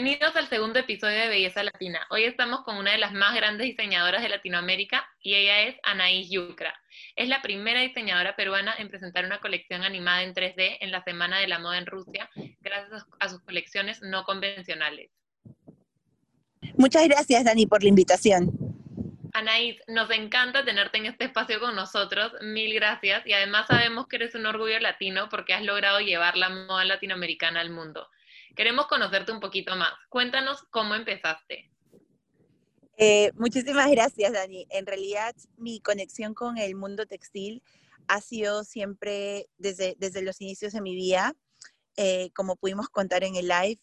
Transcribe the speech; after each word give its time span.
Bienvenidos 0.00 0.36
al 0.36 0.48
segundo 0.48 0.78
episodio 0.78 1.18
de 1.18 1.26
Belleza 1.26 1.60
Latina. 1.64 2.06
Hoy 2.10 2.22
estamos 2.22 2.60
con 2.60 2.76
una 2.76 2.92
de 2.92 2.98
las 2.98 3.12
más 3.12 3.34
grandes 3.34 3.66
diseñadoras 3.66 4.22
de 4.22 4.28
Latinoamérica 4.28 5.04
y 5.20 5.34
ella 5.34 5.62
es 5.62 5.74
Anaís 5.82 6.30
Yucra. 6.30 6.72
Es 7.16 7.28
la 7.28 7.42
primera 7.42 7.80
diseñadora 7.80 8.36
peruana 8.36 8.76
en 8.78 8.90
presentar 8.90 9.24
una 9.24 9.40
colección 9.40 9.82
animada 9.82 10.22
en 10.22 10.34
3D 10.34 10.78
en 10.82 10.92
la 10.92 11.02
Semana 11.02 11.40
de 11.40 11.48
la 11.48 11.58
Moda 11.58 11.78
en 11.78 11.86
Rusia, 11.86 12.30
gracias 12.60 13.06
a 13.18 13.28
sus 13.28 13.40
colecciones 13.40 14.00
no 14.00 14.22
convencionales. 14.22 15.10
Muchas 16.76 17.08
gracias, 17.08 17.44
Dani, 17.44 17.66
por 17.66 17.82
la 17.82 17.88
invitación. 17.88 18.52
Anaís, 19.32 19.80
nos 19.88 20.12
encanta 20.12 20.64
tenerte 20.64 20.98
en 20.98 21.06
este 21.06 21.24
espacio 21.24 21.58
con 21.58 21.74
nosotros. 21.74 22.34
Mil 22.40 22.72
gracias. 22.72 23.26
Y 23.26 23.32
además 23.32 23.66
sabemos 23.66 24.06
que 24.06 24.14
eres 24.14 24.36
un 24.36 24.46
orgullo 24.46 24.78
latino 24.78 25.28
porque 25.28 25.54
has 25.54 25.62
logrado 25.64 25.98
llevar 25.98 26.36
la 26.36 26.50
moda 26.50 26.84
latinoamericana 26.84 27.60
al 27.60 27.70
mundo. 27.70 28.08
Queremos 28.58 28.88
conocerte 28.88 29.30
un 29.30 29.38
poquito 29.38 29.76
más. 29.76 29.92
Cuéntanos 30.08 30.64
cómo 30.70 30.96
empezaste. 30.96 31.70
Eh, 32.96 33.30
muchísimas 33.36 33.88
gracias, 33.88 34.32
Dani. 34.32 34.66
En 34.70 34.84
realidad, 34.84 35.32
mi 35.56 35.80
conexión 35.80 36.34
con 36.34 36.58
el 36.58 36.74
mundo 36.74 37.06
textil 37.06 37.62
ha 38.08 38.20
sido 38.20 38.64
siempre 38.64 39.46
desde, 39.58 39.94
desde 40.00 40.22
los 40.22 40.40
inicios 40.40 40.72
de 40.72 40.80
mi 40.80 40.96
vida. 40.96 41.36
Eh, 41.96 42.32
como 42.34 42.56
pudimos 42.56 42.88
contar 42.88 43.22
en 43.22 43.36
el 43.36 43.46
live, 43.46 43.80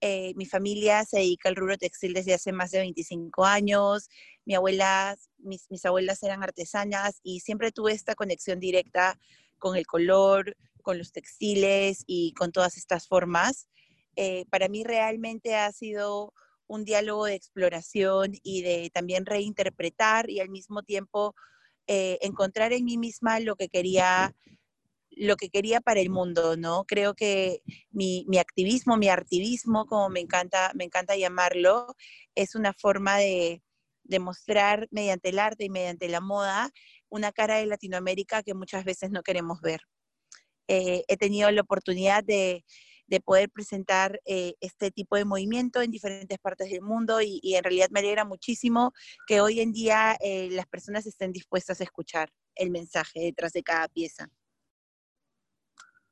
eh, 0.00 0.32
mi 0.36 0.46
familia 0.46 1.04
se 1.04 1.18
dedica 1.18 1.50
al 1.50 1.56
rubro 1.56 1.76
textil 1.76 2.14
desde 2.14 2.32
hace 2.32 2.50
más 2.50 2.70
de 2.70 2.78
25 2.78 3.44
años. 3.44 4.08
Mi 4.46 4.54
abuela, 4.54 5.18
mis, 5.36 5.70
mis 5.70 5.84
abuelas 5.84 6.22
eran 6.22 6.42
artesanas 6.42 7.20
y 7.22 7.40
siempre 7.40 7.72
tuve 7.72 7.92
esta 7.92 8.14
conexión 8.14 8.58
directa 8.58 9.18
con 9.58 9.76
el 9.76 9.86
color, 9.86 10.56
con 10.80 10.96
los 10.96 11.12
textiles 11.12 12.04
y 12.06 12.32
con 12.32 12.52
todas 12.52 12.78
estas 12.78 13.06
formas. 13.06 13.68
Eh, 14.16 14.44
para 14.50 14.68
mí 14.68 14.84
realmente 14.84 15.54
ha 15.56 15.70
sido 15.72 16.32
un 16.66 16.84
diálogo 16.84 17.26
de 17.26 17.34
exploración 17.34 18.32
y 18.42 18.62
de 18.62 18.90
también 18.92 19.26
reinterpretar 19.26 20.30
y 20.30 20.40
al 20.40 20.48
mismo 20.48 20.82
tiempo 20.82 21.34
eh, 21.86 22.18
encontrar 22.22 22.72
en 22.72 22.84
mí 22.84 22.96
misma 22.96 23.40
lo 23.40 23.56
que 23.56 23.68
quería 23.68 24.34
lo 25.16 25.36
que 25.36 25.48
quería 25.48 25.80
para 25.80 26.00
el 26.00 26.10
mundo, 26.10 26.56
¿no? 26.56 26.84
Creo 26.84 27.14
que 27.14 27.62
mi, 27.90 28.26
activismo, 28.38 28.96
mi 28.96 29.08
artivismo, 29.08 29.86
como 29.86 30.08
me 30.08 30.20
encanta, 30.20 30.72
me 30.74 30.84
encanta 30.84 31.16
llamarlo, 31.16 31.94
es 32.34 32.54
una 32.54 32.72
forma 32.72 33.18
de, 33.18 33.62
mostrar 34.20 34.86
mediante 34.90 35.30
el 35.30 35.38
arte 35.38 35.64
y 35.64 35.70
mediante 35.70 36.08
la 36.08 36.20
moda 36.20 36.70
una 37.08 37.32
cara 37.32 37.56
de 37.56 37.66
Latinoamérica 37.66 38.42
que 38.42 38.54
muchas 38.54 38.84
veces 38.84 39.10
no 39.10 39.22
queremos 39.22 39.60
ver. 39.60 39.80
Eh, 40.68 41.04
he 41.08 41.16
tenido 41.16 41.50
la 41.50 41.62
oportunidad 41.62 42.24
de, 42.24 42.64
de 43.06 43.20
poder 43.20 43.50
presentar 43.50 44.20
eh, 44.24 44.54
este 44.60 44.90
tipo 44.90 45.16
de 45.16 45.24
movimiento 45.24 45.82
en 45.82 45.90
diferentes 45.90 46.38
partes 46.38 46.70
del 46.70 46.82
mundo 46.82 47.20
y, 47.20 47.40
en 47.54 47.62
realidad 47.62 47.88
me 47.90 48.00
alegra 48.00 48.24
muchísimo 48.24 48.92
que 49.26 49.40
hoy 49.40 49.60
en 49.60 49.72
día 49.72 50.16
eh, 50.20 50.48
las 50.50 50.66
personas 50.66 51.06
estén 51.06 51.32
dispuestas 51.32 51.80
a 51.80 51.84
escuchar 51.84 52.30
el 52.54 52.70
mensaje 52.70 53.20
detrás 53.20 53.52
de 53.52 53.62
cada 53.62 53.88
pieza. 53.88 54.28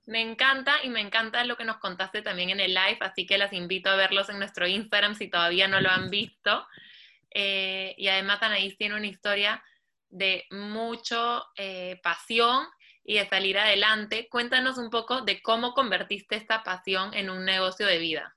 Me 0.04 0.20
encanta 0.20 0.82
y 0.82 0.90
me 0.90 1.00
encanta 1.00 1.44
lo 1.44 1.56
que 1.56 1.64
nos 1.64 1.78
contaste 1.78 2.22
también 2.22 2.50
en 2.50 2.60
el 2.60 2.74
live, 2.74 2.98
así 3.00 3.24
que 3.24 3.38
las 3.38 3.52
invito 3.52 3.88
a 3.88 3.96
verlos 3.96 4.28
en 4.28 4.38
nuestro 4.38 4.66
Instagram 4.66 5.14
si 5.14 5.28
todavía 5.28 5.68
no 5.68 5.80
lo 5.80 5.90
han 5.90 6.10
visto. 6.10 6.66
Eh, 7.30 7.94
y 7.96 8.08
además 8.08 8.42
Anaís 8.42 8.76
tiene 8.76 8.96
una 8.96 9.06
historia 9.06 9.62
de 10.08 10.44
mucho 10.50 11.44
pasión 12.02 12.66
y 13.04 13.18
de 13.18 13.28
salir 13.28 13.58
adelante. 13.58 14.28
Cuéntanos 14.30 14.78
un 14.78 14.90
poco 14.90 15.22
de 15.22 15.42
cómo 15.42 15.74
convertiste 15.74 16.36
esta 16.36 16.62
pasión 16.62 17.14
en 17.14 17.30
un 17.30 17.44
negocio 17.44 17.86
de 17.86 17.98
vida. 17.98 18.36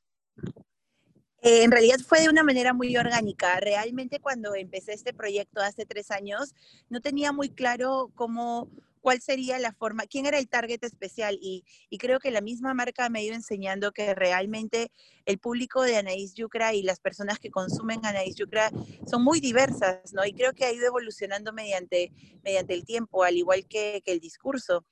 Eh, 1.41 1.63
en 1.63 1.71
realidad 1.71 1.99
fue 1.99 2.21
de 2.21 2.29
una 2.29 2.43
manera 2.43 2.73
muy 2.73 2.97
orgánica. 2.97 3.59
Realmente 3.59 4.19
cuando 4.19 4.55
empecé 4.55 4.93
este 4.93 5.13
proyecto 5.13 5.61
hace 5.61 5.85
tres 5.85 6.09
años, 6.09 6.55
no 6.89 7.01
tenía 7.01 7.31
muy 7.31 7.49
claro 7.49 8.11
cómo, 8.15 8.67
cuál 9.05 9.21
sería 9.21 9.59
la 9.59 9.71
forma, 9.71 10.07
quién 10.07 10.25
era 10.25 10.39
el 10.39 10.49
target 10.49 10.83
especial 10.83 11.37
y, 11.39 11.63
creo 11.99 12.19
que 12.19 12.31
la 12.31 12.41
misma 12.41 12.73
marca 12.73 13.07
me 13.07 13.19
ha 13.19 13.21
ido 13.21 13.35
enseñando 13.35 13.91
que 13.91 14.15
realmente 14.15 14.91
el 15.27 15.37
público 15.37 15.83
de 15.83 15.97
Anaís 15.97 16.33
Yucra 16.33 16.73
y 16.73 16.81
las 16.81 16.99
personas 16.99 17.37
que 17.37 17.51
consumen 17.51 18.03
Anaís 18.03 18.35
Yucra 18.35 18.71
son 19.05 19.23
muy 19.23 19.39
diversas, 19.39 20.11
¿no? 20.11 20.25
Y 20.25 20.33
creo 20.33 20.53
que 20.53 20.65
ha 20.65 20.71
ido 20.71 20.87
evolucionando 20.87 21.53
mediante, 21.53 22.11
mediante 22.43 22.73
el 22.73 22.83
tiempo, 22.83 23.23
al 23.23 23.37
igual 23.37 23.67
que, 23.67 24.01
el 24.07 24.19
discurso. 24.19 24.83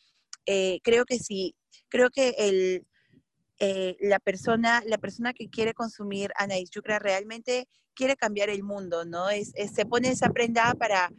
Eh, 0.46 0.80
creo 0.84 1.06
que 1.06 1.18
sí, 1.18 1.56
creo 1.90 2.12
que 2.12 2.36
el, 2.38 2.86
eh, 3.58 3.98
la, 4.00 4.20
persona, 4.20 4.84
la 4.86 5.00
persona 5.00 5.34
que 5.34 5.50
quiere 5.50 5.74
consumir 5.74 6.32
Anaís 6.38 6.70
Yucra 6.70 7.00
realmente 7.00 7.68
quiere 7.96 8.16
cambiar 8.16 8.52
el 8.52 8.62
mundo, 8.62 9.06
¿no? 9.06 9.32
Es, 9.32 9.54
se 9.74 9.86
pone 9.88 10.10
esa 10.10 10.30
prenda 10.30 10.76
para 10.76 11.12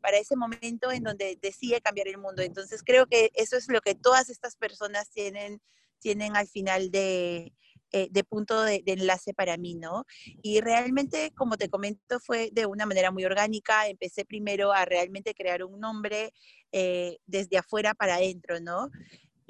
para 0.00 0.18
ese 0.18 0.36
momento 0.36 0.90
en 0.90 1.02
donde 1.02 1.38
decide 1.40 1.80
cambiar 1.80 2.08
el 2.08 2.18
mundo. 2.18 2.42
Entonces 2.42 2.82
creo 2.84 3.06
que 3.06 3.30
eso 3.34 3.56
es 3.56 3.68
lo 3.68 3.80
que 3.80 3.94
todas 3.94 4.30
estas 4.30 4.56
personas 4.56 5.10
tienen, 5.10 5.60
tienen 6.00 6.36
al 6.36 6.48
final 6.48 6.90
de, 6.90 7.52
eh, 7.90 8.08
de 8.10 8.22
punto 8.22 8.62
de, 8.62 8.82
enlace 8.84 9.32
para 9.32 9.56
mí, 9.56 9.74
¿no? 9.74 10.04
Y 10.42 10.60
realmente, 10.60 11.32
como 11.34 11.56
te 11.56 11.70
comento, 11.70 12.20
fue 12.20 12.50
de 12.52 12.66
una 12.66 12.84
manera 12.84 13.10
muy 13.10 13.24
orgánica. 13.24 13.88
Empecé 13.88 14.26
primero 14.26 14.72
a 14.72 14.84
realmente 14.84 15.34
crear 15.34 15.64
un 15.64 15.80
nombre 15.80 16.34
eh, 16.70 17.16
desde 17.24 17.56
afuera 17.56 17.94
para 17.94 18.16
adentro, 18.16 18.60
¿no? 18.60 18.90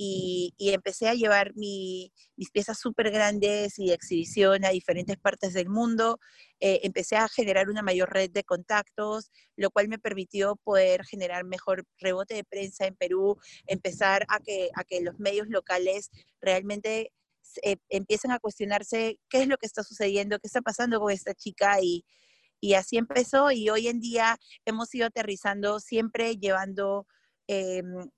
Y, 0.00 0.54
empecé 0.60 1.08
a 1.08 1.14
llevar 1.14 1.54
mis 1.56 2.12
piezas 2.52 2.78
súper 2.78 3.10
grandes 3.10 3.78
y 3.80 3.88
de 3.88 3.94
exhibición 3.94 4.64
a 4.64 4.70
diferentes 4.70 5.16
partes 5.18 5.52
del 5.54 5.68
mundo. 5.68 6.20
Eh, 6.60 6.80
empecé 6.84 7.16
a 7.16 7.28
generar 7.28 7.68
una 7.68 7.82
mayor 7.82 8.12
red 8.12 8.30
de 8.30 8.44
contactos, 8.44 9.32
lo 9.56 9.70
cual 9.70 9.88
me 9.88 9.98
permitió 9.98 10.54
poder 10.56 11.04
generar 11.04 11.44
mejor 11.44 11.84
rebote 11.98 12.34
de 12.34 12.44
prensa 12.44 12.86
en 12.86 12.94
Perú, 12.94 13.36
empezar 13.66 14.24
a 14.28 14.38
que, 14.38 14.70
a 14.76 14.84
que 14.84 15.00
los 15.00 15.18
medios 15.18 15.48
locales 15.48 16.10
realmente 16.40 17.12
eh, 17.62 17.76
empiecen 17.88 18.30
a 18.30 18.38
cuestionarse 18.38 19.18
qué 19.28 19.42
es 19.42 19.48
lo 19.48 19.56
que 19.58 19.66
está 19.66 19.82
sucediendo, 19.82 20.38
qué 20.38 20.46
está 20.46 20.62
pasando 20.62 21.00
con 21.00 21.10
esta 21.10 21.34
chica 21.34 21.80
y, 21.82 22.04
y 22.60 22.74
así 22.74 22.98
empezó 22.98 23.50
y 23.50 23.68
hoy 23.68 23.88
en 23.88 23.98
día 23.98 24.38
hemos 24.64 24.94
ido 24.94 25.06
aterrizando 25.06 25.80
siempre 25.80 26.36
llevando 26.36 27.06
em, 27.48 28.10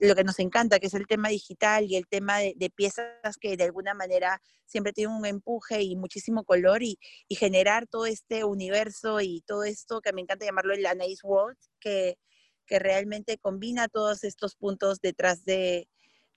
lo 0.00 0.14
que 0.14 0.24
nos 0.24 0.38
encanta, 0.38 0.78
que 0.78 0.86
es 0.86 0.94
el 0.94 1.06
tema 1.06 1.28
digital 1.28 1.84
y 1.84 1.96
el 1.96 2.06
tema 2.06 2.38
de, 2.38 2.70
piezas 2.74 3.36
que 3.40 3.56
de 3.56 3.64
alguna 3.64 3.94
manera 3.94 4.40
siempre 4.64 4.92
tienen 4.92 5.14
un 5.16 5.26
empuje 5.26 5.82
y 5.82 5.96
muchísimo 5.96 6.44
color 6.44 6.82
y, 6.82 6.98
generar 7.30 7.86
todo 7.86 8.06
este 8.06 8.44
universo 8.44 9.20
y 9.20 9.42
todo 9.46 9.64
esto 9.64 10.00
que 10.00 10.12
me 10.12 10.22
encanta 10.22 10.46
llamarlo 10.46 10.74
el 10.74 10.86
Anais 10.86 11.22
World, 11.22 11.58
que, 11.80 12.18
que 12.66 12.78
realmente 12.78 13.38
combina 13.38 13.88
todos 13.88 14.24
estos 14.24 14.56
puntos 14.56 15.00
detrás 15.00 15.44
de, 15.44 15.88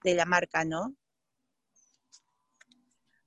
de 0.02 0.14
la 0.14 0.26
marca, 0.26 0.64
¿no? 0.64 0.94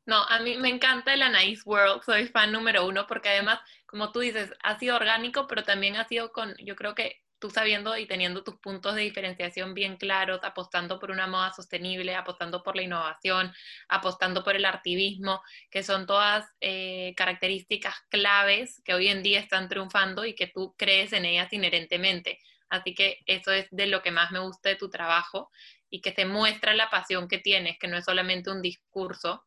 No, 0.06 0.24
a 0.28 0.40
mí 0.40 0.58
me 0.58 0.70
encanta 0.70 1.14
el 1.14 1.22
Anais 1.22 1.66
World, 1.66 2.04
soy 2.04 2.28
fan 2.28 2.52
número 2.52 2.86
uno 2.86 3.08
porque 3.08 3.30
además, 3.30 3.60
como 3.86 4.12
tú 4.12 4.20
dices, 4.20 4.52
ha 4.62 4.78
sido 4.78 4.98
orgánico, 4.98 5.48
pero 5.48 5.64
también 5.64 5.96
ha 5.96 6.08
sido 6.08 6.32
con, 6.34 6.54
yo 6.58 6.76
creo 6.76 6.94
que 6.94 7.24
tú 7.44 7.50
sabiendo 7.50 7.98
y 7.98 8.06
teniendo 8.06 8.42
tus 8.42 8.56
puntos 8.56 8.96
de 8.96 9.02
diferenciación 9.02 9.74
bien 9.74 9.98
claros, 9.98 10.40
apostando 10.44 10.98
por 10.98 11.12
una 11.12 11.28
moda 11.28 11.52
sostenible, 11.52 12.16
apostando 12.16 12.64
por 12.64 12.78
la 12.78 12.84
innovación, 12.84 13.52
apostando 13.90 14.46
por 14.46 14.56
el 14.56 14.64
activismo, 14.64 15.42
que 15.70 15.84
son 15.84 16.06
todas 16.06 16.46
eh, 16.62 17.14
características 17.18 17.96
claves 18.08 18.82
que 18.86 18.94
hoy 18.94 19.10
en 19.10 19.24
día 19.24 19.42
están 19.42 19.68
triunfando 19.68 20.24
y 20.24 20.36
que 20.36 20.48
tú 20.48 20.74
crees 20.78 21.12
en 21.12 21.26
ellas 21.26 21.52
inherentemente. 21.52 22.40
Así 22.70 22.96
que 22.96 23.20
eso 23.26 23.52
es 23.52 23.68
de 23.72 23.88
lo 23.88 24.02
que 24.02 24.12
más 24.12 24.32
me 24.32 24.40
gusta 24.40 24.70
de 24.70 24.78
tu 24.78 24.90
trabajo 24.90 25.52
y 25.90 26.00
que 26.00 26.14
se 26.14 26.24
muestra 26.24 26.74
la 26.74 26.90
pasión 26.90 27.28
que 27.28 27.40
tienes, 27.40 27.78
que 27.78 27.90
no 27.90 27.98
es 27.98 28.06
solamente 28.06 28.52
un 28.52 28.62
discurso, 28.62 29.44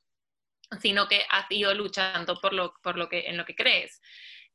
sino 0.83 1.09
que 1.09 1.23
has 1.31 1.47
ido 1.51 1.73
luchando 1.73 2.39
por 2.43 2.53
lo, 2.53 2.75
por 2.83 2.99
lo 2.99 3.09
que, 3.09 3.21
en 3.21 3.39
lo 3.39 3.47
que 3.47 3.55
crees. 3.55 4.03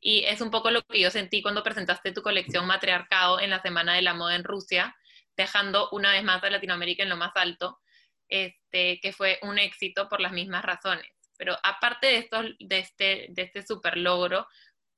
Y 0.03 0.23
es 0.25 0.41
un 0.41 0.49
poco 0.49 0.71
lo 0.71 0.81
que 0.81 0.99
yo 0.99 1.11
sentí 1.11 1.43
cuando 1.43 1.61
presentaste 1.61 2.11
tu 2.11 2.23
colección 2.23 2.65
Matriarcado 2.65 3.39
en 3.39 3.51
la 3.51 3.61
Semana 3.61 3.93
de 3.93 4.01
la 4.01 4.15
Moda 4.15 4.35
en 4.35 4.43
Rusia, 4.43 4.95
dejando 5.37 5.89
una 5.91 6.11
vez 6.11 6.23
más 6.23 6.43
a 6.43 6.49
Latinoamérica 6.49 7.03
en 7.03 7.09
lo 7.09 7.17
más 7.17 7.31
alto, 7.35 7.79
este, 8.27 8.99
que 8.99 9.13
fue 9.13 9.37
un 9.43 9.59
éxito 9.59 10.09
por 10.09 10.19
las 10.19 10.31
mismas 10.31 10.65
razones. 10.65 11.05
Pero 11.37 11.55
aparte 11.63 12.07
de, 12.07 12.17
esto, 12.17 12.41
de, 12.59 12.79
este, 12.79 13.27
de 13.29 13.43
este 13.43 13.61
super 13.61 13.95
logro, 13.95 14.47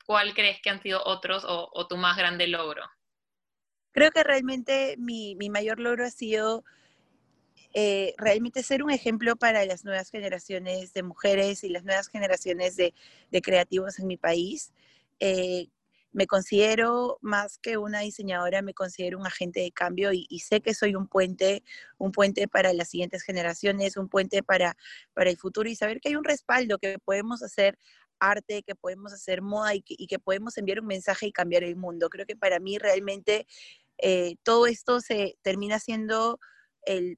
¿cuál 0.06 0.34
crees 0.34 0.62
que 0.62 0.70
han 0.70 0.82
sido 0.82 1.04
otros 1.06 1.44
o, 1.46 1.88
tu 1.88 1.98
más 1.98 2.16
grande 2.18 2.48
logro? 2.48 2.84
Creo 3.92 4.12
que 4.12 4.24
realmente 4.24 4.96
mi, 4.98 5.36
mayor 5.50 5.80
logro 5.80 6.06
ha 6.06 6.12
sido 6.12 6.64
eh, 7.74 8.14
realmente 8.18 8.64
ser 8.64 8.84
un 8.84 8.92
ejemplo 8.92 9.36
para 9.36 9.66
las 9.66 9.84
nuevas 9.84 10.10
generaciones 10.10 10.94
de 10.94 11.04
mujeres 11.04 11.64
y 11.64 11.70
las 11.70 11.84
nuevas 11.84 12.08
generaciones 12.08 12.76
de, 12.76 12.94
de 13.32 13.42
creativos 13.42 14.00
en 14.00 14.08
mi 14.08 14.18
país. 14.18 14.74
Eh, 15.26 15.70
me 16.12 16.28
considero 16.28 17.18
más 17.22 17.58
que 17.58 17.78
una 17.78 18.02
diseñadora, 18.02 18.62
me 18.62 18.74
considero 18.74 19.18
un 19.18 19.26
agente 19.26 19.62
de 19.62 19.72
cambio 19.72 20.12
y, 20.12 20.28
sé 20.40 20.60
que 20.60 20.74
soy 20.74 20.96
un 20.96 21.08
puente, 21.08 21.64
un 21.98 22.12
puente 22.12 22.50
para 22.50 22.74
las 22.74 22.90
siguientes 22.90 23.24
generaciones, 23.24 23.96
un 23.96 24.10
puente 24.10 24.44
para, 24.44 24.76
para 25.14 25.30
el 25.30 25.38
futuro 25.38 25.70
y 25.70 25.76
saber 25.76 26.02
que 26.02 26.10
hay 26.10 26.18
un 26.18 26.26
respaldo, 26.26 26.78
que 26.78 27.00
podemos 27.00 27.42
hacer 27.42 27.80
arte, 28.20 28.64
que 28.64 28.76
podemos 28.76 29.14
hacer 29.14 29.42
moda 29.42 29.74
y 29.76 29.82
que, 29.82 30.20
podemos 30.20 30.58
enviar 30.58 30.82
un 30.82 30.88
mensaje 30.88 31.28
y 31.28 31.32
cambiar 31.32 31.64
el 31.64 31.78
mundo. 31.78 32.10
Creo 32.10 32.26
que 32.26 32.36
para 32.36 32.60
mí 32.60 32.78
realmente 32.78 33.48
eh, 34.00 34.36
todo 34.44 34.68
esto 34.68 35.00
se 35.00 35.38
termina 35.42 35.80
siendo 35.80 36.38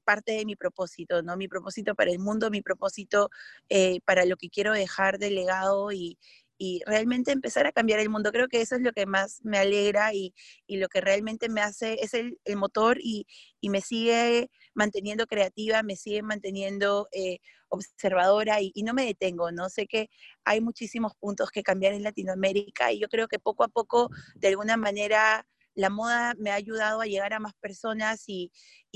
parte 0.04 0.30
de 0.30 0.44
mi 0.44 0.54
propósito, 0.54 1.22
¿no? 1.22 1.36
Mi 1.36 1.48
propósito 1.48 1.96
para 1.96 2.12
el 2.12 2.20
mundo, 2.20 2.50
mi 2.50 2.62
propósito 2.62 3.30
eh, 3.68 3.98
para 4.04 4.24
lo 4.24 4.36
que 4.36 4.48
quiero 4.48 4.72
dejar 4.72 5.18
de 5.18 5.30
legado 5.30 5.90
y, 5.90 6.18
y 6.58 6.80
realmente 6.86 7.32
empezar 7.32 7.66
a 7.66 7.72
cambiar 7.72 8.00
el 8.00 8.10
mundo. 8.10 8.32
Creo 8.32 8.48
que 8.48 8.60
eso 8.60 8.76
es 8.76 8.82
lo 8.82 8.92
que 8.92 9.06
más 9.06 9.40
me 9.42 9.58
alegra 9.58 10.14
y, 10.14 10.34
lo 10.68 10.88
que 10.88 11.00
realmente 11.00 11.48
me 11.48 11.60
hace, 11.60 11.94
es 12.02 12.14
el, 12.14 12.38
motor 12.56 12.98
y, 13.00 13.26
me 13.62 13.80
sigue 13.80 14.48
manteniendo 14.74 15.26
creativa, 15.26 15.82
me 15.82 15.96
sigue 15.96 16.22
manteniendo 16.22 17.08
eh, 17.12 17.38
observadora 17.68 18.60
y, 18.60 18.72
no 18.84 18.94
me 18.94 19.04
detengo, 19.04 19.50
¿no? 19.52 19.68
Sé 19.68 19.86
que 19.86 20.08
hay 20.44 20.60
muchísimos 20.60 21.12
puntos 21.18 21.50
que 21.50 21.62
cambiar 21.62 21.92
en 21.94 22.02
Latinoamérica 22.02 22.92
y 22.92 23.00
yo 23.00 23.08
creo 23.08 23.28
que 23.28 23.38
poco 23.38 23.64
a 23.64 23.68
poco, 23.68 24.08
de 24.36 24.48
alguna 24.48 24.76
manera, 24.76 25.46
la 25.76 25.90
moda 25.90 26.34
me 26.38 26.50
ha 26.50 26.54
ayudado 26.54 27.00
a 27.02 27.06
llegar 27.06 27.34
a 27.34 27.40
más 27.40 27.54
personas 27.60 28.24
y, 28.26 28.50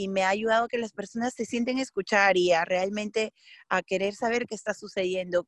me 0.09 0.23
ha 0.23 0.31
ayudado 0.31 0.65
a 0.65 0.69
que 0.69 0.79
las 0.79 0.93
personas 0.93 1.35
se 1.35 1.45
sienten 1.45 1.79
escuchar 1.79 2.39
y 2.39 2.53
a 2.53 2.65
realmente 2.65 3.35
a 3.69 3.83
querer 3.83 4.15
saber 4.15 4.47
qué 4.47 4.55
está 4.55 4.73
sucediendo, 4.73 5.45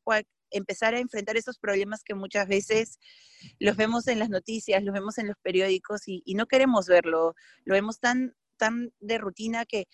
empezar 0.53 0.93
a 0.93 0.99
enfrentar 0.99 1.35
esos 1.37 1.57
problemas 1.57 2.03
que 2.03 2.15
muchas 2.15 2.47
veces 2.47 2.99
los 3.59 3.75
vemos 3.75 4.07
en 4.07 4.19
las 4.19 4.29
noticias, 4.29 4.83
los 4.83 4.93
vemos 4.93 5.17
en 5.17 5.27
los 5.27 5.37
periódicos 5.41 6.01
y, 6.07 6.21
no 6.35 6.45
queremos 6.45 6.87
verlo, 6.87 7.35
lo 7.65 7.73
vemos 7.73 7.99
tan 7.99 8.35
tan 8.57 8.93
de 8.99 9.17
rutina 9.17 9.65
que, 9.65 9.87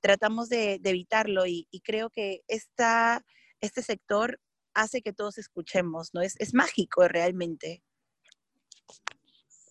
tratamos 0.00 0.48
de, 0.48 0.80
evitarlo 0.84 1.46
y, 1.46 1.66
creo 1.82 2.10
que 2.10 2.42
esta, 2.46 3.24
este 3.60 3.82
sector 3.82 4.38
hace 4.74 5.02
que 5.02 5.12
todos 5.12 5.38
escuchemos, 5.38 6.10
¿no? 6.14 6.22
Es, 6.22 6.36
es 6.38 6.54
mágico 6.54 7.08
realmente. 7.08 7.82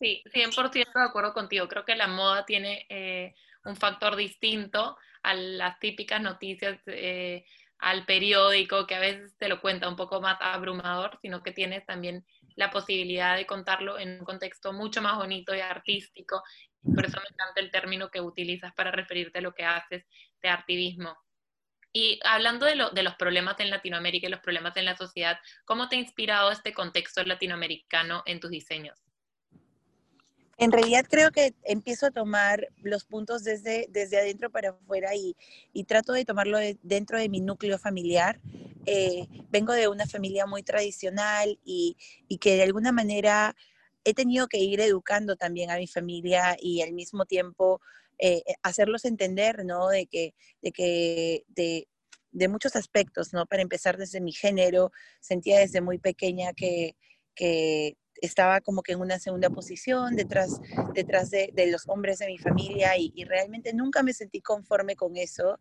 Sí, 0.02 0.24
100% 0.34 0.72
de 0.72 1.04
acuerdo 1.04 1.34
contigo. 1.34 1.68
Creo 1.68 1.86
que 1.86 1.96
la 1.96 2.08
moda 2.08 2.44
tiene 2.46 2.88
eh, 2.90 3.36
un 3.66 3.76
factor 3.76 4.16
distinto 4.16 4.98
a 5.24 5.34
las 5.36 5.80
típicas 5.80 6.20
noticias, 6.22 6.80
eh, 6.88 7.46
al 7.82 8.06
periódico, 8.06 8.86
que 8.86 8.96
a 8.96 9.00
veces 9.00 9.36
te 9.38 9.50
lo 9.50 9.60
cuenta 9.60 9.90
un 9.90 9.96
poco 9.96 10.22
más 10.22 10.38
abrumador, 10.40 11.18
sino 11.22 11.42
que 11.42 11.52
tienes 11.52 11.86
también 11.86 12.24
la 12.56 12.70
posibilidad 12.70 13.36
de 13.36 13.48
contarlo 13.48 13.98
en 13.98 14.20
un 14.20 14.26
contexto 14.26 14.72
mucho 14.72 15.02
más 15.02 15.18
bonito 15.18 15.54
y 15.56 15.60
artístico. 15.60 16.44
Por 16.84 17.06
eso 17.06 17.20
me 17.20 17.28
encanta 17.34 17.60
el 17.60 17.72
término 17.72 18.10
que 18.10 18.22
utilizas 18.22 18.72
para 18.74 18.92
referirte 18.92 19.40
a 19.40 19.42
lo 19.42 19.54
que 19.54 19.66
haces 19.66 20.06
de 20.42 20.50
activismo. 20.50 21.18
Y 21.92 22.20
hablando 22.24 22.68
de, 22.68 22.76
los 22.76 23.16
problemas 23.16 23.60
en 23.60 23.70
Latinoamérica 23.70 24.28
y 24.28 24.32
los 24.32 24.40
problemas 24.40 24.78
en 24.78 24.86
la 24.86 24.96
sociedad, 24.96 25.40
¿cómo 25.66 25.90
te 25.90 25.96
ha 25.96 26.00
inspirado 26.00 26.52
este 26.52 26.74
contexto 26.74 27.24
latinoamericano 27.24 28.24
en 28.26 28.40
tus 28.40 28.52
diseños? 28.52 28.98
En 30.62 30.72
realidad 30.72 31.08
creo 31.10 31.32
que 31.32 31.56
empiezo 31.64 32.06
a 32.06 32.12
tomar 32.12 32.68
los 32.84 33.04
puntos 33.06 33.44
desde, 33.44 33.88
desde 33.90 34.20
adentro 34.20 34.52
para 34.52 34.70
afuera 34.70 35.16
y, 35.16 35.36
y 35.74 35.86
trato 35.86 36.14
de 36.14 36.24
tomarlo 36.24 36.60
dentro 36.84 37.18
de 37.18 37.30
mi 37.30 37.42
núcleo 37.42 37.80
familiar. 37.80 38.40
Eh, 38.86 39.26
vengo 39.50 39.74
de 39.74 39.88
una 39.88 40.06
familia 40.06 40.46
muy 40.46 40.62
tradicional 40.62 41.60
y, 41.66 41.98
y, 42.28 42.38
que 42.38 42.58
de 42.58 42.62
alguna 42.62 42.92
manera 42.92 43.56
he 44.04 44.14
tenido 44.14 44.48
que 44.48 44.60
ir 44.60 44.82
educando 44.82 45.36
también 45.36 45.72
a 45.72 45.78
mi 45.78 45.88
familia 45.88 46.56
y 46.62 46.84
al 46.84 46.94
mismo 46.94 47.26
tiempo 47.26 47.82
eh, 48.20 48.44
hacerlos 48.62 49.06
entender, 49.06 49.66
¿no? 49.66 49.88
De 49.88 50.06
que, 50.06 50.36
de 50.62 50.72
que, 50.72 51.44
de, 51.48 51.88
de 52.32 52.48
muchos 52.50 52.76
aspectos, 52.76 53.34
¿no? 53.34 53.48
Para 53.48 53.64
empezar 53.64 53.98
desde 53.98 54.22
mi 54.22 54.32
género, 54.32 54.92
sentía 55.22 55.58
desde 55.58 55.82
muy 55.82 55.98
pequeña 55.98 56.54
que, 56.54 56.96
que 57.34 57.98
estaba 58.22 58.62
como 58.62 58.84
que 58.84 58.94
en 58.94 59.02
una 59.02 59.20
segunda 59.20 59.50
posición 59.50 60.16
detrás, 60.16 60.62
detrás 60.94 61.30
de, 61.32 61.52
los 61.72 61.88
hombres 61.88 62.20
de 62.20 62.28
mi 62.28 62.38
familia 62.38 62.98
y, 62.98 63.12
realmente 63.26 63.74
nunca 63.74 64.04
me 64.04 64.14
sentí 64.14 64.42
conforme 64.42 64.96
con 64.96 65.18
eso. 65.18 65.60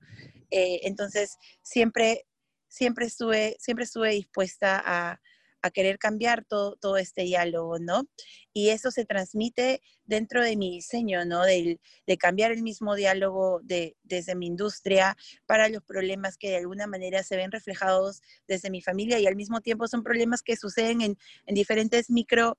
Eh, 0.51 0.81
entonces, 0.85 1.37
siempre, 1.63 2.27
siempre, 2.69 3.07
estuve, 3.07 3.57
siempre 3.59 3.85
estuve 3.85 4.11
dispuesta 4.11 4.83
a, 4.85 5.21
a 5.63 5.71
querer 5.71 5.99
cambiar 5.99 6.45
todo, 6.45 6.77
todo 6.77 6.97
este 6.97 7.23
diálogo, 7.23 7.79
¿no? 7.79 8.09
Y 8.53 8.71
eso 8.71 8.91
se 8.91 9.05
transmite 9.05 9.83
dentro 10.05 10.43
de 10.43 10.57
mi 10.57 10.71
diseño, 10.71 11.25
¿no? 11.25 11.45
De, 11.45 11.81
de 12.07 12.17
cambiar 12.17 12.53
el 12.53 12.63
mismo 12.63 12.95
diálogo 12.95 13.61
de, 13.63 13.97
desde 14.03 14.35
mi 14.35 14.47
industria 14.47 15.17
para 15.47 15.69
los 15.69 15.83
problemas 15.85 16.37
que 16.37 16.51
de 16.51 16.57
alguna 16.57 16.87
manera 16.87 17.23
se 17.23 17.37
ven 17.37 17.53
reflejados 17.53 18.21
desde 18.49 18.71
mi 18.71 18.83
familia 18.83 19.19
y 19.19 19.27
al 19.27 19.37
mismo 19.37 19.61
tiempo 19.61 19.87
son 19.87 20.03
problemas 20.03 20.43
que 20.43 20.57
suceden 20.57 21.01
en, 21.03 21.19
en 21.47 21.55
diferentes 21.55 22.11
micro, 22.11 22.59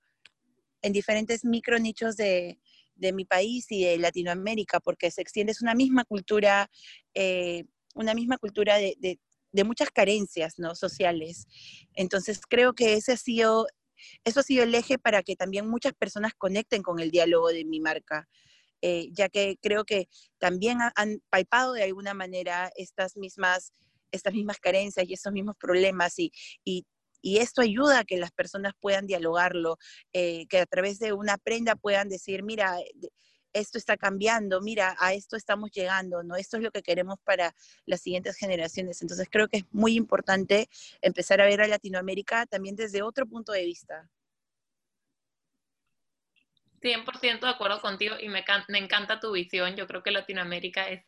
en 0.81 0.93
diferentes 0.93 1.43
micro 1.43 1.79
nichos 1.79 2.15
de, 2.17 2.59
de 2.95 3.13
mi 3.13 3.25
país 3.25 3.65
y 3.69 3.83
de 3.83 3.97
Latinoamérica, 3.97 4.79
porque 4.79 5.11
se 5.11 5.21
extiende, 5.21 5.51
es 5.51 5.61
una 5.61 5.75
misma 5.75 6.05
cultura, 6.05 6.69
eh, 7.13 7.65
una 7.95 8.13
misma 8.13 8.37
cultura 8.37 8.77
de 8.77 9.19
muchas 9.63 9.89
carencias 9.91 10.55
¿no? 10.57 10.75
sociales. 10.75 11.47
Entonces 11.93 12.41
creo 12.47 12.73
que 12.73 12.93
ese 12.93 13.13
ha 13.13 13.17
sido, 13.17 13.67
eso 14.23 14.39
ha 14.39 14.43
sido 14.43 14.63
el 14.63 14.73
eje 14.75 14.97
para 14.97 15.23
que 15.23 15.35
también 15.35 15.67
muchas 15.69 15.93
personas 15.93 16.33
conecten 16.37 16.81
con 16.81 16.99
el 16.99 17.11
diálogo 17.11 17.49
de 17.49 17.65
mi 17.65 17.79
marca. 17.79 18.27
Eh, 18.83 19.09
ya 19.11 19.29
que 19.29 19.57
creo 19.61 19.85
que 19.85 20.07
también 20.39 20.79
han 20.95 21.21
palpado 21.29 21.73
de 21.73 21.83
alguna 21.83 22.15
manera 22.15 22.71
estas 22.75 23.15
mismas, 23.15 23.73
estas 24.11 24.33
mismas 24.33 24.57
carencias 24.57 25.07
y 25.07 25.13
estos 25.13 25.31
mismos 25.31 25.55
problemas 25.59 26.17
y, 26.17 26.31
y, 26.65 26.87
y 27.21 27.37
esto 27.37 27.61
ayuda 27.61 27.99
a 27.99 28.03
que 28.03 28.17
las 28.17 28.31
personas 28.31 28.73
puedan 28.79 29.05
dialogarlo, 29.05 29.77
eh, 30.13 30.47
que 30.47 30.59
a 30.59 30.65
través 30.65 30.97
de 30.97 31.13
una 31.13 31.37
prenda 31.37 31.75
puedan 31.75 32.09
decir, 32.09 32.43
mira, 32.43 32.77
esto 33.53 33.77
está 33.77 33.97
cambiando, 33.97 34.61
mira, 34.61 34.95
a 34.99 35.13
esto 35.13 35.35
estamos 35.35 35.71
llegando, 35.71 36.23
¿no? 36.23 36.35
Esto 36.35 36.57
es 36.57 36.63
lo 36.63 36.71
que 36.71 36.81
queremos 36.81 37.19
para 37.23 37.53
las 37.85 38.01
siguientes 38.01 38.37
generaciones. 38.37 39.01
Entonces 39.01 39.27
creo 39.29 39.47
que 39.47 39.57
es 39.57 39.65
muy 39.71 39.95
importante 39.95 40.69
empezar 41.01 41.41
a 41.41 41.45
ver 41.45 41.61
a 41.61 41.67
Latinoamérica 41.67 42.45
también 42.45 42.75
desde 42.75 43.01
otro 43.01 43.25
punto 43.25 43.51
de 43.51 43.65
vista. 43.65 44.09
100% 46.81 47.41
de 47.41 47.49
acuerdo 47.49 47.79
contigo 47.79 48.15
y 48.19 48.27
me, 48.27 48.43
me, 48.67 48.79
encanta 48.79 49.19
tu 49.19 49.31
visión. 49.31 49.75
Yo 49.75 49.87
creo 49.87 50.01
que 50.03 50.11
Latinoamérica 50.11 50.89
es, 50.89 51.05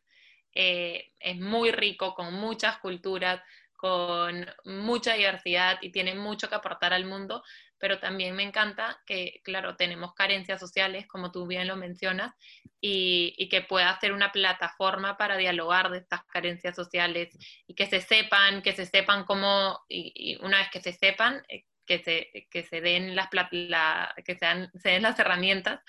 eh, 0.54 1.12
es 1.20 1.40
muy 1.40 1.72
rico, 1.72 2.14
con 2.14 2.34
muchas 2.36 2.78
culturas, 2.78 3.42
con 3.84 4.46
mucha 4.64 5.16
diversidad 5.16 5.78
y 5.82 5.92
tiene 5.92 6.16
mucho 6.16 6.48
que 6.48 6.56
aportar 6.56 6.94
al 6.94 7.04
mundo, 7.04 7.44
pero 7.78 8.00
también 8.00 8.34
me 8.34 8.44
encanta 8.44 8.98
que, 9.06 9.42
claro, 9.44 9.76
tenemos 9.76 10.14
carencias 10.14 10.62
sociales, 10.62 11.06
como 11.06 11.34
tú 11.34 11.46
bien 11.46 11.68
lo 11.68 11.76
mencionas, 11.76 12.34
y, 12.80 13.50
que 13.50 13.60
pueda 13.60 14.00
ser 14.00 14.14
una 14.14 14.32
plataforma 14.32 15.18
para 15.18 15.36
dialogar 15.36 15.92
de 15.92 15.98
estas 15.98 16.24
carencias 16.24 16.78
sociales 16.78 17.38
y 17.68 17.76
que 17.76 17.88
se 17.88 18.00
sepan, 18.00 18.62
que 18.62 18.72
se 18.72 18.86
sepan 18.86 19.26
cómo, 19.26 19.82
y, 19.90 20.38
una 20.42 20.60
vez 20.60 20.70
que 20.70 20.80
se 20.80 20.94
sepan, 20.94 21.44
eh, 21.50 21.66
que 21.86 22.00
se, 22.00 22.48
que 22.50 22.64
se 22.64 22.80
den 22.80 23.18
las 23.18 23.28
que 23.28 24.38
se 24.38 24.90
den 24.90 25.02
las 25.02 25.20
herramientas 25.20 25.82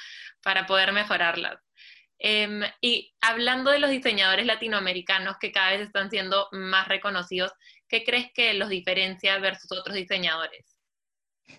para 0.43 0.67
poder 0.67 0.93
mejorarlas. 0.93 1.64
Em, 2.27 2.63
y 2.81 3.15
hablando 3.21 3.71
de 3.71 3.79
los 3.79 3.91
diseñadores 3.91 4.47
latinoamericanos 4.47 5.37
que 5.39 5.53
cada 5.53 5.73
vez 5.73 5.83
están 5.83 6.09
siendo 6.09 6.49
más 6.53 6.89
reconocidos, 6.89 7.53
¿qué 7.87 8.03
crees 8.03 8.29
que 8.35 8.55
los 8.55 8.71
diferencia 8.71 9.39
versus 9.41 9.71
otros 9.73 9.95
diseñadores? 9.95 10.65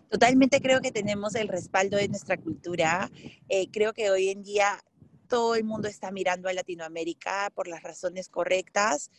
Totalmente 0.10 0.60
creo 0.62 0.82
que 0.82 0.92
tenemos 0.92 1.36
el 1.36 1.50
respaldo 1.50 1.98
de 1.98 2.08
nuestra 2.08 2.38
cultura. 2.38 3.12
Eh, 3.48 3.70
creo 3.72 3.94
que 3.94 4.10
hoy 4.10 4.30
en 4.30 4.42
día 4.42 4.84
todo 5.30 5.54
el 5.54 5.66
mundo 5.66 5.88
está 5.88 6.10
mirando 6.10 6.50
a 6.50 6.54
Latinoamérica 6.54 7.52
por 7.54 7.68
las 7.68 7.84
razones 7.84 8.28
correctas. 8.28 9.12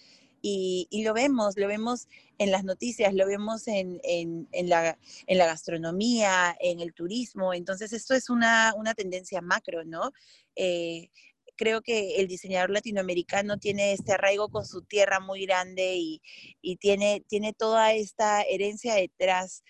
Y, 0.42 1.02
lo 1.04 1.12
vemos, 1.12 1.56
lo 1.56 1.66
vemos 1.66 2.06
en 2.38 2.52
las 2.52 2.62
noticias, 2.62 3.12
lo 3.14 3.26
vemos 3.26 3.66
en, 3.66 4.00
en, 4.04 4.68
la, 4.68 4.96
gastronomía, 5.28 6.56
en 6.60 6.78
el 6.78 6.92
turismo. 6.92 7.52
Entonces, 7.52 7.92
esto 7.92 8.14
es 8.14 8.30
una, 8.30 8.72
una 8.76 8.94
tendencia 8.94 9.40
macro, 9.40 9.84
¿no? 9.84 10.12
Eh, 10.54 11.10
creo 11.56 11.82
que 11.82 12.16
el 12.16 12.28
diseñador 12.28 12.70
latinoamericano 12.70 13.58
tiene 13.58 13.92
este 13.92 14.12
arraigo 14.12 14.48
con 14.48 14.64
su 14.66 14.82
tierra 14.82 15.20
muy 15.20 15.46
grande 15.46 15.96
y, 15.96 16.22
y 16.60 16.76
tiene, 16.76 17.22
tiene 17.28 17.52
toda 17.52 17.92
esta 17.92 18.42
herencia 18.42 18.94
detrás 18.94 19.62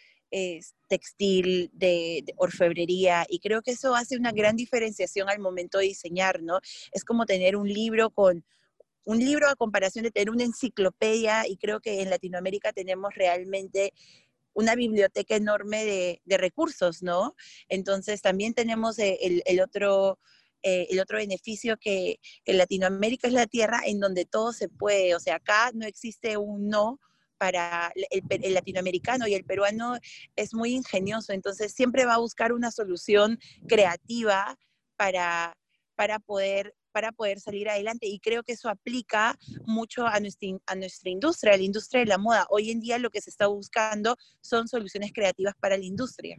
textil, 0.89 1.71
de, 1.73 2.25
orfebrería, 2.37 3.27
y 3.29 3.41
creo 3.41 3.63
que 3.63 3.73
eso 3.73 3.95
hace 3.95 4.17
una 4.17 4.33
gran 4.33 4.57
diferenciación 4.57 5.29
al 5.29 5.39
momento 5.39 5.79
de 5.79 5.87
diseñar, 5.87 6.43
¿no? 6.43 6.61
Es 6.93 7.05
como 7.05 7.27
tener 7.27 7.57
un 7.57 7.69
libro 7.69 8.11
con 8.11 8.45
un 9.05 9.19
libro 9.19 9.49
a 9.49 9.55
comparación 9.55 10.03
de 10.03 10.11
tener 10.11 10.31
una 10.31 10.45
enciclopedia, 10.45 11.47
y 11.49 11.57
creo 11.57 11.81
que 11.81 12.03
en 12.03 12.11
Latinoamérica 12.11 12.73
tenemos 12.73 13.15
realmente 13.15 13.93
una 14.53 14.75
biblioteca 14.75 15.37
enorme 15.37 15.85
de, 16.25 16.39
recursos, 16.39 17.03
¿no? 17.03 17.35
Entonces 17.69 18.21
también 18.23 18.55
tenemos 18.55 18.99
eh, 18.99 19.43
el, 19.47 19.61
otro... 19.61 20.19
Eh, 20.69 20.89
el 20.91 20.99
otro 20.99 21.19
beneficio 21.19 21.77
que, 21.77 22.19
Latinoamérica 22.45 23.29
es 23.29 23.33
la 23.33 23.47
tierra 23.47 23.83
en 23.87 24.01
donde 24.01 24.25
todo 24.25 24.53
se 24.53 24.69
puede, 24.69 25.15
o 25.15 25.21
sea, 25.21 25.37
acá 25.37 25.71
no 25.73 25.87
existe 25.87 26.37
un 26.37 26.69
no 26.69 26.99
para 27.39 27.93
el, 27.95 28.53
latinoamericano 28.53 29.29
y 29.29 29.35
el 29.35 29.45
peruano 29.45 29.97
es 30.35 30.55
muy 30.55 30.73
ingenioso, 30.73 31.33
entonces 31.33 31.73
siempre 31.73 32.05
va 32.05 32.15
a 32.15 32.19
buscar 32.19 32.53
una 32.53 32.73
solución 32.73 33.39
creativa 33.69 34.59
para, 34.97 35.57
para 35.95 36.19
poder 36.19 36.75
para 36.91 37.13
poder 37.13 37.41
salir 37.41 37.69
adelante. 37.69 38.07
Y 38.07 38.19
creo 38.21 38.43
que 38.43 38.53
eso 38.53 38.71
aplica 38.71 39.39
mucho 39.67 40.07
a 40.07 40.19
nuestra, 40.19 40.49
a 40.67 40.75
nuestra 40.75 41.11
industria, 41.11 41.53
a 41.53 41.59
la 41.59 41.63
industria 41.63 42.01
de 42.01 42.07
la 42.07 42.17
moda. 42.17 42.47
Hoy 42.49 42.71
en 42.71 42.81
día 42.81 42.99
lo 42.99 43.11
que 43.11 43.21
se 43.21 43.29
está 43.29 43.49
buscando 43.49 44.17
son 44.41 44.67
soluciones 44.67 45.13
creativas 45.13 45.55
para 45.61 45.77
la 45.77 45.85
industria. 45.85 46.39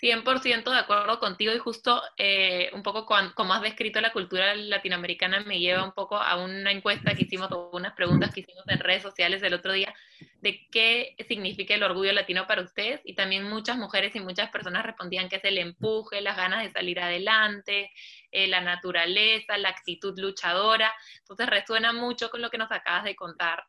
100% 0.00 0.70
de 0.70 0.78
acuerdo 0.78 1.18
contigo 1.20 1.52
y 1.52 1.58
justo 1.58 2.02
eh, 2.16 2.70
un 2.72 2.82
poco 2.82 3.06
como 3.34 3.54
has 3.54 3.62
descrito 3.62 4.00
la 4.00 4.12
cultura 4.12 4.54
latinoamericana 4.54 5.40
me 5.40 5.58
lleva 5.58 5.84
un 5.84 5.92
poco 5.92 6.16
a 6.16 6.36
una 6.36 6.70
encuesta 6.70 7.14
que 7.14 7.24
hicimos 7.24 7.50
unas 7.72 7.92
preguntas 7.94 8.32
que 8.32 8.40
hicimos 8.40 8.64
en 8.68 8.78
redes 8.78 9.02
sociales 9.02 9.42
el 9.42 9.54
otro 9.54 9.72
día 9.72 9.94
de 10.40 10.66
qué 10.70 11.16
significa 11.28 11.74
el 11.74 11.82
orgullo 11.82 12.12
latino 12.12 12.46
para 12.46 12.62
ustedes 12.62 13.00
y 13.04 13.14
también 13.14 13.44
muchas 13.44 13.76
mujeres 13.76 14.14
y 14.16 14.20
muchas 14.20 14.50
personas 14.50 14.84
respondían 14.84 15.28
que 15.28 15.36
es 15.36 15.44
el 15.44 15.58
empuje, 15.58 16.20
las 16.20 16.36
ganas 16.36 16.62
de 16.62 16.72
salir 16.72 17.00
adelante, 17.00 17.92
eh, 18.32 18.46
la 18.46 18.60
naturaleza, 18.60 19.58
la 19.58 19.68
actitud 19.68 20.18
luchadora. 20.18 20.94
Entonces 21.18 21.46
resuena 21.46 21.92
mucho 21.92 22.30
con 22.30 22.40
lo 22.40 22.50
que 22.50 22.58
nos 22.58 22.72
acabas 22.72 23.04
de 23.04 23.16
contar. 23.16 23.64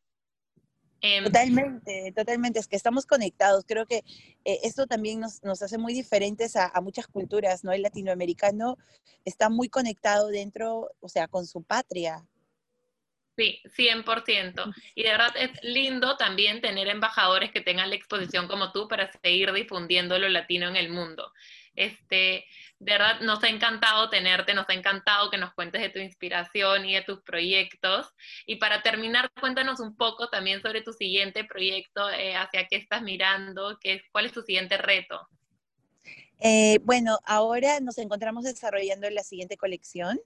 Em, 1.01 1.23
totalmente, 1.23 2.13
totalmente. 2.15 2.59
Es 2.59 2.67
que 2.67 2.75
estamos 2.75 3.05
conectados. 3.05 3.65
Creo 3.67 3.87
que 3.87 4.03
eh, 4.45 4.59
esto 4.63 4.85
también 4.85 5.19
nos, 5.19 5.61
hace 5.61 5.77
muy 5.77 5.93
diferentes 5.93 6.55
a, 6.55 6.67
a, 6.67 6.81
muchas 6.81 7.07
culturas, 7.07 7.63
¿no? 7.63 7.71
El 7.71 7.81
latinoamericano 7.81 8.77
está 9.25 9.49
muy 9.49 9.67
conectado 9.67 10.27
dentro, 10.27 10.91
o 10.99 11.09
sea, 11.09 11.27
con 11.27 11.47
su 11.47 11.63
patria. 11.63 12.23
Sí, 13.37 13.59
100%. 13.75 14.73
Y 14.93 15.03
de 15.03 15.09
verdad 15.09 15.33
es 15.35 15.51
lindo 15.63 16.17
también 16.17 16.61
tener 16.61 16.87
embajadores 16.87 17.51
que 17.51 17.61
tengan 17.61 17.89
la 17.89 17.95
exposición 17.95 18.47
como 18.47 18.71
tú 18.71 18.87
para 18.87 19.11
seguir 19.23 19.51
difundiendo 19.53 20.19
lo 20.19 20.29
latino 20.29 20.67
en 20.67 20.75
el 20.75 20.89
mundo. 20.89 21.31
Este, 21.75 22.45
de 22.79 22.91
verdad 22.91 23.21
nos 23.21 23.43
ha 23.43 23.49
encantado 23.49 24.09
tenerte, 24.09 24.53
nos 24.53 24.69
ha 24.69 24.73
encantado 24.73 25.29
que 25.31 25.37
nos 25.37 25.53
cuentes 25.53 25.81
de 25.81 25.89
tu 25.89 25.99
inspiración 25.99 26.85
y 26.85 26.95
de 26.95 27.01
tus 27.03 27.21
proyectos. 27.21 28.07
Y 28.45 28.57
para 28.57 28.81
terminar, 28.81 29.31
cuéntanos 29.39 29.79
un 29.79 29.95
poco 29.95 30.29
también 30.29 30.61
sobre 30.61 30.81
tu 30.81 30.93
siguiente 30.93 31.43
proyecto, 31.45 32.09
eh, 32.09 32.35
hacia 32.35 32.67
qué 32.67 32.77
estás 32.77 33.01
mirando, 33.01 33.77
qué, 33.81 34.01
cuál 34.11 34.25
es 34.25 34.33
tu 34.33 34.41
siguiente 34.41 34.77
reto. 34.77 35.27
Eh, 36.43 36.79
bueno, 36.83 37.19
ahora 37.23 37.79
nos 37.81 37.99
encontramos 37.99 38.45
desarrollando 38.45 39.07
la 39.11 39.23
siguiente 39.23 39.57
colección, 39.57 40.19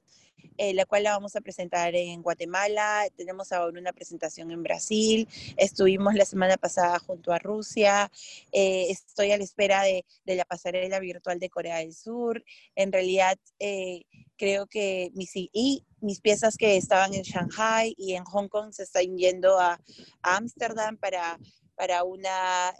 eh, 0.57 0.73
la 0.73 0.85
cual 0.85 1.03
la 1.03 1.11
vamos 1.11 1.35
a 1.35 1.41
presentar 1.41 1.93
en 1.93 2.21
Guatemala. 2.21 3.03
Tenemos 3.17 3.51
ahora 3.51 3.77
una 3.77 3.91
presentación 3.91 4.49
en 4.51 4.63
Brasil. 4.63 5.27
Estuvimos 5.57 6.15
la 6.15 6.23
semana 6.23 6.55
pasada 6.55 6.99
junto 6.99 7.33
a 7.33 7.39
Rusia. 7.39 8.09
Eh, 8.53 8.87
estoy 8.89 9.33
a 9.33 9.37
la 9.37 9.43
espera 9.43 9.83
de, 9.83 10.05
la 10.23 10.45
pasarela 10.45 10.99
virtual 10.99 11.37
de 11.37 11.49
Corea 11.49 11.79
del 11.79 11.93
Sur. 11.93 12.45
En 12.75 12.93
realidad, 12.93 13.37
creo 14.37 14.67
que 14.67 15.11
mis, 15.15 15.31
y 15.35 15.83
mis 15.99 16.21
piezas 16.21 16.55
que 16.55 16.77
estaban 16.77 17.13
en 17.13 17.23
Shanghai 17.23 17.93
y 17.97 18.13
en 18.13 18.23
Hong 18.23 18.47
Kong 18.47 18.71
se 18.71 18.83
están 18.83 19.17
yendo 19.17 19.59
a 19.59 19.81
Ámsterdam 20.21 20.95
para, 20.95 21.37
para 21.75 22.05
una 22.05 22.73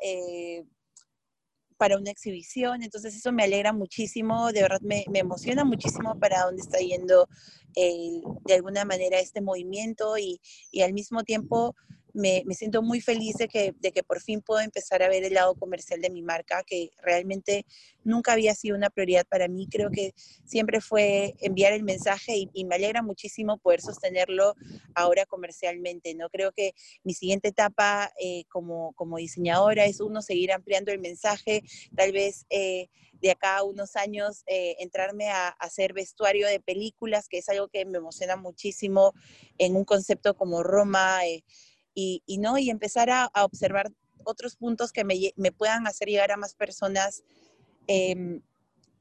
para 1.77 1.98
una 1.98 2.12
exhibición, 2.12 2.84
entonces 2.84 3.15
eso 3.15 3.32
me 3.32 3.44
alegra 3.44 3.74
muchísimo, 3.74 4.51
de 4.51 4.62
verdad 4.62 4.82
me, 4.82 5.05
me 5.10 5.20
emociona 5.20 5.63
muchísimo 5.63 6.17
para 6.20 6.44
dónde 6.44 6.62
está 6.62 6.79
yendo 6.79 7.27
de 7.75 8.53
alguna 8.53 8.86
manera 8.86 9.20
este 9.20 9.41
movimiento 9.41 10.17
y, 10.17 10.39
y 10.72 10.82
al 10.82 10.94
mismo 10.94 11.24
tiempo 11.24 11.75
me, 12.15 12.43
siento 12.55 12.81
muy 12.81 13.01
feliz 13.01 13.36
de 13.36 13.48
que, 13.48 13.75
de 13.79 13.91
que 13.91 14.03
por 14.03 14.22
fin 14.22 14.41
puedo 14.41 14.62
empezar 14.62 15.03
a 15.03 15.10
ver 15.10 15.24
el 15.24 15.34
lado 15.34 15.53
comercial 15.55 16.01
de 16.01 16.10
mi 16.10 16.22
marca, 16.22 16.63
que 16.63 16.91
realmente 17.01 17.65
nunca 18.03 18.34
había 18.34 18.55
sido 18.55 18.75
una 18.75 18.89
prioridad 18.89 19.25
para 19.27 19.48
mí. 19.48 19.67
Creo 19.69 19.91
que 19.91 20.13
siempre 20.45 20.81
fue 20.81 21.36
enviar 21.39 21.74
el 21.74 21.84
mensaje 21.84 22.50
y, 22.53 22.65
me 22.65 22.75
alegra 22.75 23.03
muchísimo 23.03 23.57
poder 23.57 23.81
sostenerlo 23.81 24.55
ahora 24.95 25.25
comercialmente. 25.25 26.15
¿no? 26.15 26.29
Creo 26.29 26.51
que 26.51 26.74
mi 27.03 27.13
siguiente 27.13 27.50
etapa 27.50 28.12
eh, 28.19 28.45
como, 28.50 28.93
como 28.93 29.17
diseñadora 29.17 29.86
es 29.86 30.00
uno, 30.00 30.22
seguir 30.22 30.51
ampliando 30.51 30.91
el 30.91 31.00
mensaje, 31.00 31.63
tal 31.95 32.12
vez... 32.12 32.45
Eh, 32.50 32.89
de 33.22 33.31
acá 33.31 33.57
a 33.57 33.63
unos 33.63 33.95
años 33.95 34.43
eh, 34.45 34.75
entrarme 34.79 35.29
a, 35.29 35.48
hacer 35.48 35.93
vestuario 35.93 36.48
de 36.48 36.60
películas, 36.60 37.27
que 37.27 37.39
es 37.39 37.50
algo 37.50 37.69
que 37.69 37.86
me 37.86 37.98
emociona 37.98 38.36
muchísimo 38.36 39.13
en 39.57 39.75
un 39.75 39.86
concepto 39.86 40.36
como 40.36 40.63
Roma, 40.63 41.19
y, 41.95 42.37
¿no? 42.39 42.57
y 42.57 42.69
empezar 42.69 43.09
a, 43.09 43.31
observar 43.41 43.91
otros 44.25 44.57
puntos 44.57 44.91
que 44.91 45.03
me, 45.03 45.51
puedan 45.51 45.87
hacer 45.87 46.09
llegar 46.09 46.31
a 46.31 46.37
más 46.37 46.53
personas 46.53 47.23
em, 47.87 48.41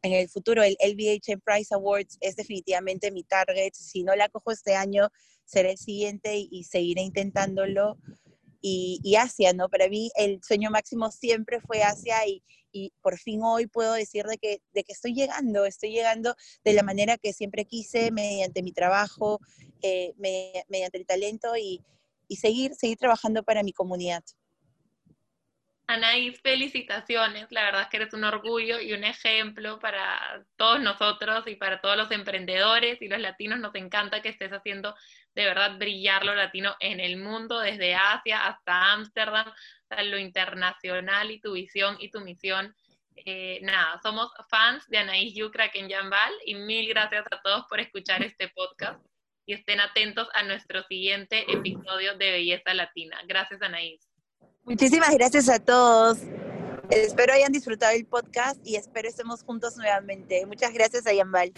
en 0.03 0.13
el 0.13 0.29
futuro. 0.29 0.63
El 0.63 0.77
LVH 0.81 1.39
Prize 1.45 1.75
Awards 1.75 2.17
es 2.21 2.37
definitivamente 2.37 3.11
mi 3.11 3.25
target. 3.25 3.73
Si 3.75 4.05
no 4.05 4.15
la 4.15 4.29
cojo 4.29 4.53
este 4.53 4.77
año, 4.77 5.09
será 5.45 5.71
el 5.71 5.79
siguiente 5.79 6.37
y, 6.37 6.65
seguiré 6.65 7.03
intentándolo. 7.03 7.99
Y, 8.61 9.17
Asia, 9.19 9.53
¿no? 9.53 9.69
Para 9.69 9.89
mí 9.89 10.11
el 10.17 10.41
sueño 10.43 10.71
máximo 10.71 11.11
siempre 11.11 11.61
fue 11.61 11.83
Asia 11.83 12.27
y, 12.27 12.43
por 13.03 13.19
fin 13.19 13.41
hoy 13.45 13.69
puedo 13.69 13.93
decir 13.93 14.25
de 14.25 14.37
que, 14.37 14.61
de 14.73 14.83
que 14.83 14.93
estoy 14.93 15.15
llegando, 15.15 15.65
estoy 15.65 15.93
llegando 15.93 16.35
de 16.65 16.73
la 16.73 16.83
manera 16.83 17.19
que 17.19 17.33
siempre 17.33 17.67
quise, 17.67 18.11
mediante 18.11 18.65
mi 18.65 18.73
trabajo, 18.73 19.39
eh, 19.81 20.13
mediante 20.17 20.99
el 20.99 21.07
talento 21.07 21.57
y, 21.57 21.83
y 22.35 22.37
seguir, 22.37 22.75
seguir 22.75 22.99
trabajando 22.99 23.43
para 23.45 23.63
mi 23.63 23.73
comunidad. 23.73 24.23
Anaís, 25.87 26.41
felicitaciones. 26.41 27.47
La 27.51 27.65
verdad 27.65 27.83
es 27.83 27.89
que 27.89 27.99
eres 27.99 28.15
un 28.15 28.25
orgullo 28.25 28.81
y 28.81 28.93
un 28.93 29.05
ejemplo 29.05 29.79
para 29.79 30.43
todos 30.57 30.81
nosotros 30.81 31.47
y 31.47 31.57
para 31.57 31.81
todos 31.81 31.97
los 31.97 32.11
emprendedores 32.11 33.01
y 33.03 33.09
los 33.09 33.21
latinos. 33.21 33.61
Nos 33.61 33.75
encanta 33.75 34.21
que 34.21 34.31
estés 34.31 34.51
haciendo 34.51 34.95
de 35.35 35.45
verdad 35.45 35.79
brillar 35.79 36.25
lo 36.25 36.35
latino 36.35 36.75
en 36.81 37.01
el 37.01 37.19
mundo, 37.19 37.61
desde 37.61 37.95
Asia 37.95 38.47
hasta 38.47 38.93
Ámsterdam, 38.95 39.53
lo 40.05 40.19
internacional 40.19 41.31
y 41.31 41.41
tu 41.41 41.53
visión 41.53 41.97
y 42.01 42.11
tu 42.11 42.21
misión. 42.21 42.75
Eh, 43.15 43.61
nada, 43.63 44.01
somos 44.03 44.33
fans 44.51 44.89
de 44.89 44.99
Anaís 44.99 45.35
Yucra 45.37 45.71
en 45.75 45.89
Jambal 45.89 46.33
y 46.47 46.55
mil 46.57 46.89
gracias 46.89 47.27
a 47.31 47.41
todos 47.43 47.67
por 47.69 47.79
escuchar 47.79 48.23
este 48.25 48.49
podcast 48.49 49.01
y 49.47 49.55
estén 49.55 49.81
atentos 49.81 50.29
a 50.35 50.43
nuestro 50.43 50.83
siguiente 50.85 51.45
episodio 51.53 52.17
de 52.17 52.31
Belleza 52.31 52.75
Latina. 52.75 53.19
Gracias, 53.27 53.61
Anaís. 53.63 54.09
Muchísimas 54.65 55.15
gracias 55.15 55.49
a 55.49 55.59
todos. 55.59 56.19
Espero 56.91 57.33
hayan 57.33 57.53
disfrutado 57.53 57.95
el 57.95 58.07
podcast 58.07 58.59
y 58.67 58.77
espero 58.77 59.09
estemos 59.09 59.43
juntos 59.43 59.77
nuevamente. 59.77 60.45
Muchas 60.47 60.73
gracias, 60.73 61.07
Ayambal. 61.07 61.53